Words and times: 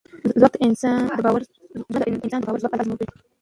ژوند 0.39 0.53
د 0.53 0.57
انسان 0.65 1.01
د 2.43 2.45
باور 2.45 2.59
ځواک 2.61 2.73
ازمېيي. 2.81 3.07